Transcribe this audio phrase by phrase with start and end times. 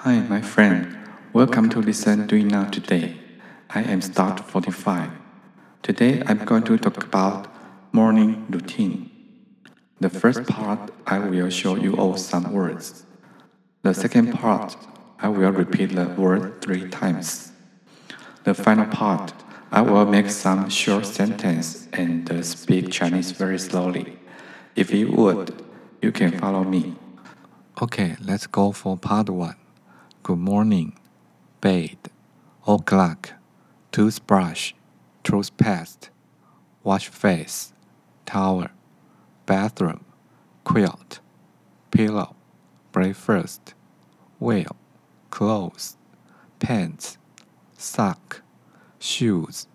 [0.00, 0.94] Hi, my friend.
[1.32, 3.16] Welcome to Listen Doing Now today.
[3.70, 5.10] I am Start 45.
[5.82, 7.48] Today I'm going to talk about
[7.92, 9.10] morning routine.
[9.98, 13.04] The first part, I will show you all some words.
[13.84, 14.76] The second part,
[15.18, 17.52] I will repeat the word three times.
[18.44, 19.32] The final part,
[19.72, 24.18] I will make some short sentence and uh, speak Chinese very slowly.
[24.76, 25.64] If you would,
[26.02, 26.96] you can follow me.
[27.80, 29.56] Okay, let's go for part one.
[30.26, 30.98] Good morning,
[31.60, 31.98] bed,
[32.66, 33.34] o'clock,
[33.92, 34.72] toothbrush,
[35.22, 36.10] toothpaste,
[36.82, 37.72] wash face,
[38.24, 38.66] towel,
[39.46, 40.04] bathroom,
[40.64, 41.20] quilt,
[41.92, 42.34] pillow,
[42.90, 43.74] breakfast,
[44.40, 44.74] wheel,
[45.30, 45.96] clothes,
[46.58, 47.18] pants,
[47.78, 48.42] sock,
[48.98, 49.68] shoes,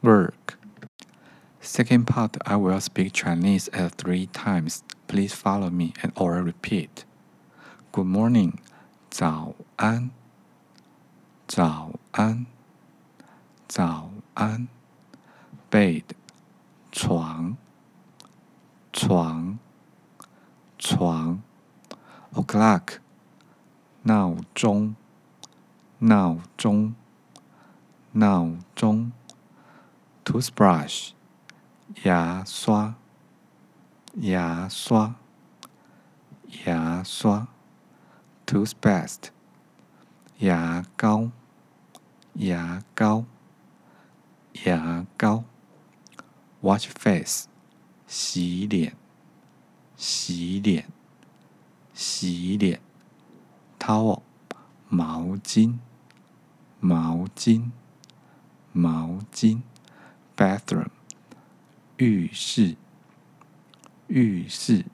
[0.00, 0.58] work.
[1.60, 4.84] Second part, I will speak Chinese at three times.
[5.06, 7.04] Please follow me and or repeat.
[7.92, 8.58] Good morning,
[9.10, 10.10] 早安，
[11.46, 12.46] 早安，
[13.68, 14.66] 早安。
[15.70, 16.02] Bed，
[16.90, 17.56] 床，
[18.92, 19.60] 床，
[20.76, 21.40] 床。
[22.32, 22.98] O'clock，
[24.02, 24.96] 闹钟，
[25.98, 26.96] 闹钟，
[28.10, 29.12] 闹钟。
[30.24, 31.12] Toothbrush，
[32.02, 32.96] 牙刷，
[34.14, 35.14] 牙刷，
[36.64, 37.46] 牙刷。
[38.44, 39.28] toothpaste，
[40.40, 41.32] 牙膏，
[42.34, 43.24] 牙膏，
[44.64, 45.42] 牙膏
[46.62, 47.48] ；wash face，
[48.06, 48.94] 洗脸，
[49.96, 50.86] 洗脸，
[51.92, 52.80] 洗脸
[53.80, 54.22] ；towel，
[54.88, 55.78] 毛巾，
[56.78, 57.72] 毛巾，
[58.70, 59.62] 毛巾
[60.36, 60.90] ；bathroom，
[61.96, 62.76] 浴室，
[64.06, 64.84] 浴室，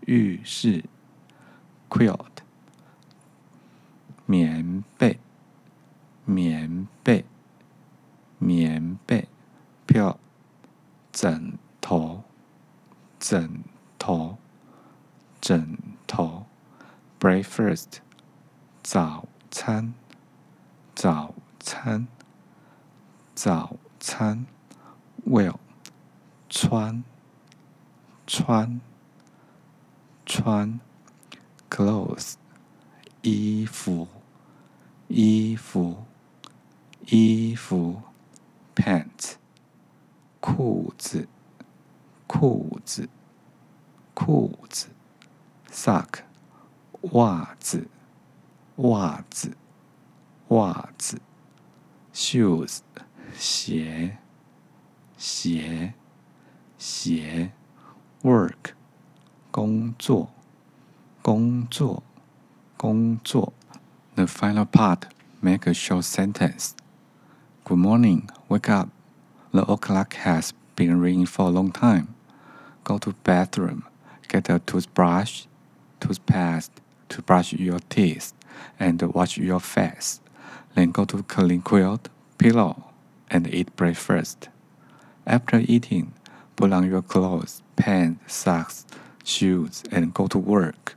[0.00, 0.84] 浴室
[1.88, 2.31] ；quilt。
[4.24, 5.18] 棉被，
[6.24, 7.24] 棉被，
[8.38, 9.28] 棉被
[9.86, 10.18] 票
[11.12, 12.22] 枕头，
[13.18, 13.62] 枕
[13.98, 14.38] 头，
[15.40, 15.76] 枕
[16.06, 16.46] 头
[17.20, 17.98] ，breakfast，
[18.82, 19.92] 早餐，
[20.94, 22.06] 早餐，
[23.34, 24.46] 早餐
[25.26, 25.56] ，wear，
[26.48, 27.04] 穿，
[28.26, 28.80] 穿，
[30.24, 30.80] 穿
[31.68, 32.34] ，clothes，
[33.22, 34.08] 衣服。
[35.14, 36.06] 衣服，
[37.04, 38.00] 衣服
[38.74, 39.34] ，pants，
[40.40, 41.28] 裤子，
[42.26, 43.10] 裤子，
[44.14, 44.88] 裤子
[45.70, 46.20] ，sock，
[47.12, 47.86] 袜子，
[48.76, 49.54] 袜子，
[50.48, 51.20] 袜子
[52.14, 52.78] ，shoes，
[53.36, 54.16] 鞋，
[55.18, 55.92] 鞋，
[56.78, 57.52] 鞋
[58.22, 58.72] ，work，
[59.50, 60.30] 工作，
[61.20, 62.02] 工作，
[62.78, 63.52] 工作。
[64.14, 65.06] The final part,
[65.40, 66.74] make a short sentence.
[67.64, 68.90] Good morning, wake up.
[69.52, 72.14] The o'clock has been ringing for a long time.
[72.84, 73.86] Go to bathroom,
[74.28, 75.46] get a toothbrush,
[75.98, 76.72] toothpaste
[77.08, 78.34] to brush your teeth
[78.78, 80.20] and wash your face.
[80.74, 82.84] Then go to clean quilt, pillow,
[83.30, 84.50] and eat breakfast.
[85.26, 86.12] After eating,
[86.56, 88.84] put on your clothes, pants, socks,
[89.24, 90.96] shoes, and go to work.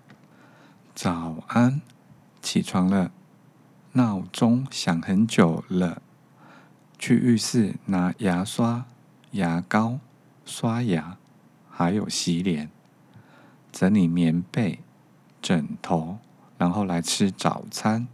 [0.95, 1.94] 早安。
[2.45, 3.09] 起床了，
[3.93, 5.99] 闹钟响很久了。
[6.99, 8.85] 去浴室拿牙刷、
[9.31, 9.99] 牙膏
[10.45, 11.17] 刷牙，
[11.71, 12.69] 还有洗脸，
[13.71, 14.81] 整理棉被、
[15.41, 16.19] 枕头，
[16.59, 18.07] 然后来吃早餐。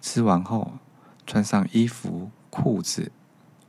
[0.00, 0.74] 吃完后，
[1.26, 3.10] 穿上衣服、裤子、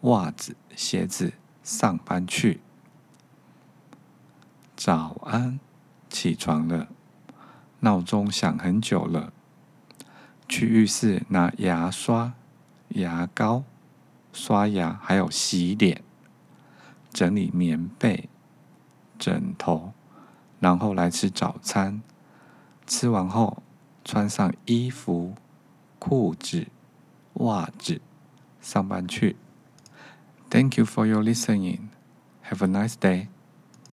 [0.02, 1.34] 袜子、鞋子，
[1.64, 2.62] 上班去。
[4.75, 5.59] 早安，
[6.08, 6.88] 起床了，
[7.80, 9.34] 闹钟响很久了。
[10.51, 12.34] 去浴室拿牙刷、
[12.89, 13.63] 牙膏
[14.34, 16.03] 刷牙，还有洗脸，
[17.13, 18.28] 整理棉被、
[19.17, 19.94] 枕头，
[20.59, 22.01] 然后来吃早餐。
[22.85, 23.63] 吃完后，
[24.03, 25.35] 穿上衣服、
[25.97, 26.67] 裤子、
[27.35, 28.02] 袜子，
[28.59, 29.37] 上班去。
[30.49, 31.87] Thank you for your listening.
[32.49, 33.28] Have a nice day.